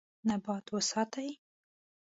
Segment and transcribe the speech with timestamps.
[0.27, 1.29] نبات وساتئ.